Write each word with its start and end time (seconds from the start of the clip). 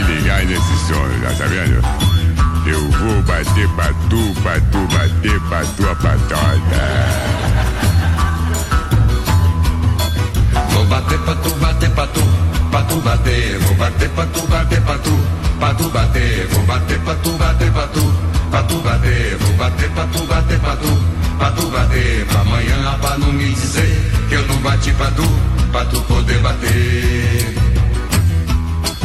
Vai 0.00 0.46
nesse 0.46 0.78
som, 0.86 1.06
já 1.20 1.34
tá 1.36 1.44
vendo? 1.46 1.82
Eu 2.66 2.90
vou 2.92 3.22
bater 3.22 3.68
pra 3.70 3.92
tu, 4.08 4.40
pra 4.42 4.58
tu 4.60 4.78
bater 4.88 5.40
pra 5.48 5.64
tua 5.76 5.94
patota. 5.96 6.58
Vou 10.70 10.86
bater 10.86 11.18
pra 11.18 11.34
tu, 11.34 11.50
bater 11.56 11.90
pra 11.90 12.06
tu, 12.06 12.22
pra 12.70 12.82
tu 12.84 12.96
bater. 13.00 13.58
Vou 13.58 13.74
bater 13.74 14.08
pra 14.10 14.26
tu, 14.26 14.46
bater 14.46 14.80
pra 14.80 14.98
tu, 14.98 15.18
pra 15.58 15.74
tu 15.74 15.88
bater. 15.90 16.46
Vou 16.48 16.62
bater 16.64 16.98
pra 17.00 17.14
tu, 17.14 17.30
bater 17.32 17.72
pra 17.72 17.86
tu, 17.88 18.14
pra 18.50 18.62
tu 18.62 18.74
bater. 18.76 19.36
Vou 19.38 19.52
bater 19.54 19.90
pra 19.90 20.06
tu, 20.06 20.26
bater 20.26 20.58
pra 20.60 20.76
tu, 20.76 21.02
pra 21.38 21.50
tu 21.50 21.66
bater. 21.66 22.26
Pra 22.26 22.40
amanhã 22.40 22.98
pra 23.00 23.18
não 23.18 23.32
me 23.32 23.52
dizer 23.52 24.10
que 24.28 24.34
eu 24.36 24.46
não 24.46 24.56
bati 24.58 24.90
pra 24.92 25.10
tu, 25.10 25.28
pra 25.70 25.84
tu 25.84 26.00
poder 26.02 26.38
bater. 26.38 27.71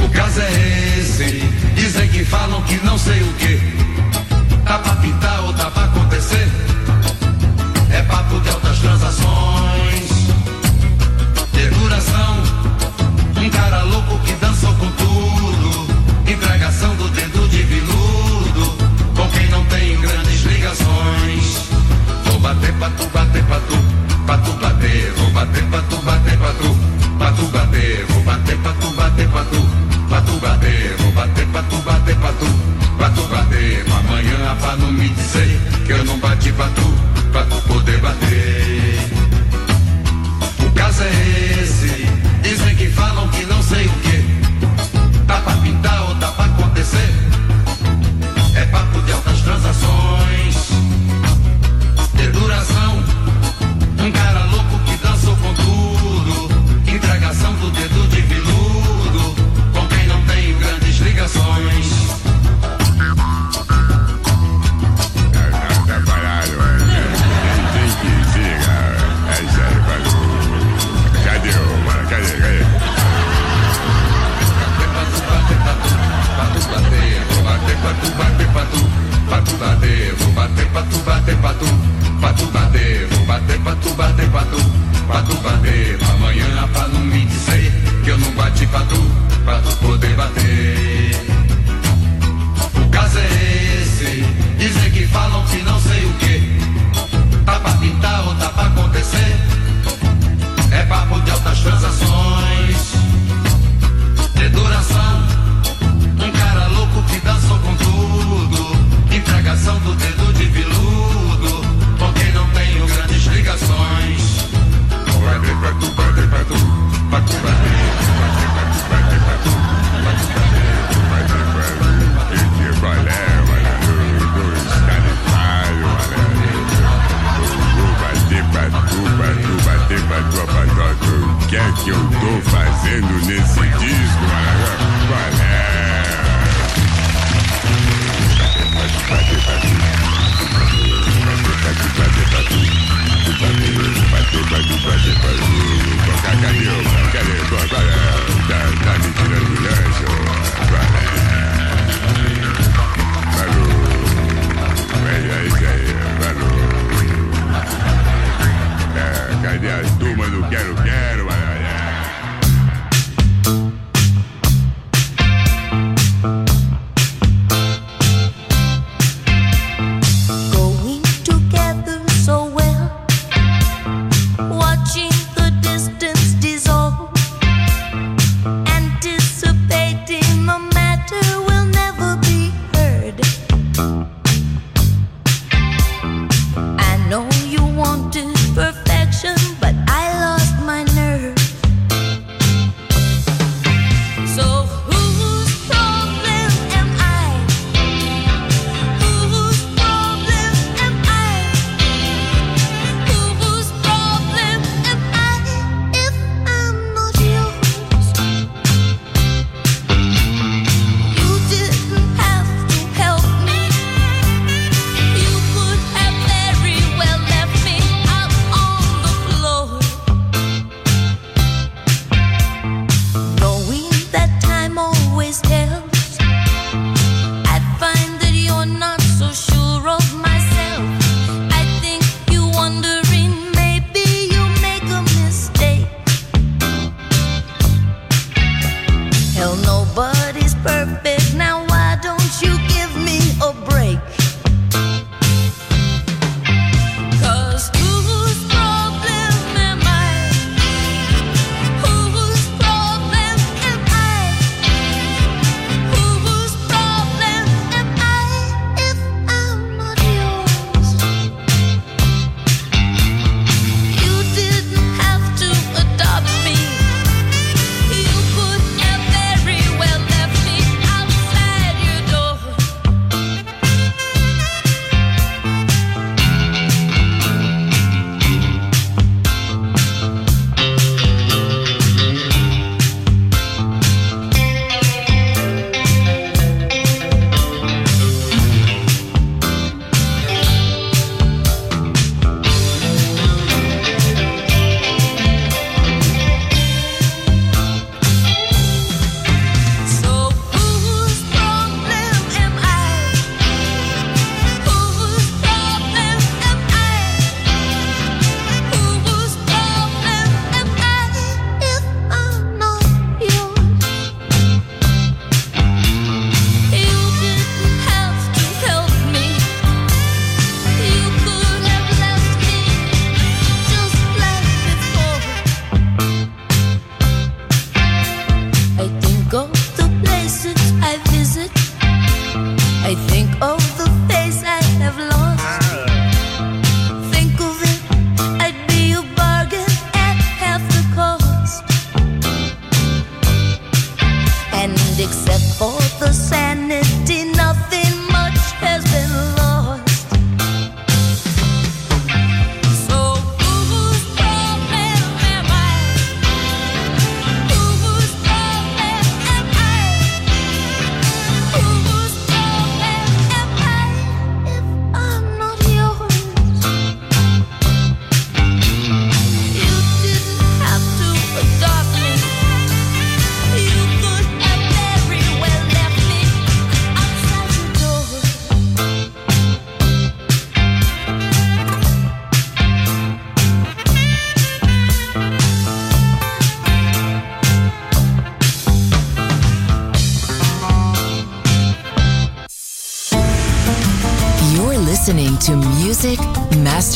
O 0.04 0.10
caso 0.10 0.42
é 0.42 1.00
esse, 1.00 1.44
dizem 1.76 2.08
que 2.10 2.24
falam 2.26 2.62
que 2.64 2.76
não 2.86 2.98
sei 2.98 3.22
o 3.22 3.34
que. 3.34 3.60
Tá 4.66 4.80
pra 4.80 4.96
pintar 4.98 5.44
ou 5.44 5.54
tá 5.54 5.72
pra 5.72 5.86
acontecer? 5.86 6.48
É 7.92 8.02
papo 8.04 8.40
de 8.42 8.50
altas 8.50 8.80
transações 8.80 10.10
de 11.54 11.70
duração. 11.70 12.44
Um 13.38 13.50
cara 13.50 13.84
louco 13.84 14.20
que 14.20 14.34
dançou 14.34 14.74
com 14.76 14.92
tudo. 14.92 15.88
Entregação 16.28 16.96
do 16.96 17.08
dedo 17.10 17.48
de 17.50 17.64
viludo. 17.64 18.78
Com 19.16 19.30
quem 19.30 19.48
não 19.50 19.64
tem 19.66 20.00
grandes 20.00 20.44
ligações. 20.44 21.70
Vou 22.26 22.40
bater 22.40 22.74
pra 22.74 22.90
tu, 22.90 23.08
bater 23.08 23.44
pra 23.46 23.60
tu, 23.62 23.78
pra 24.26 24.38
tu 24.38 24.52
bater. 24.54 25.14
Vou 25.18 25.32
bater 25.32 25.64
pra 25.64 25.82
tu, 25.84 25.98
bater 26.02 26.38
pra 26.38 26.54
tu, 26.54 26.78
pra 27.18 27.32
tu 27.32 27.46
bater. 27.48 28.06
Vou 28.10 28.24
bater 28.24 28.58
pra 28.58 28.74
tu, 28.74 28.92
bater 28.92 29.30
pra 29.30 29.44
tu, 29.46 29.68
pra 30.18 30.22
tu 30.22 30.40
bater. 30.40 30.96
Vou 30.98 31.12
bater 31.12 31.48
pra 31.48 31.64
tu, 31.64 31.78
bater 31.78 32.16
pra 32.16 32.32
tu, 33.10 33.28
bater. 33.28 33.86
Amanhã 34.00 34.56
pra 34.60 34.76
não 34.78 34.92
me 34.92 35.10
dizer 35.10 35.60
que 35.86 35.92
eu 35.92 36.04
não 36.06 36.20
bati 36.20 36.52
pra 36.54 36.68
tu, 36.70 36.94
pra 37.32 37.44
tu 37.44 37.62
poder 37.68 38.00
bater. 38.00 39.00
O 40.66 40.72
caso 40.72 41.04
é 41.04 41.62
esse. 41.62 42.08
Dizem 42.42 42.76
que 42.76 42.88
falam 42.90 43.28
que 43.30 43.46
não 43.46 43.62
sei 43.62 43.86
o 43.86 43.90
que. 43.90 44.07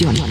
Producción. 0.00 0.29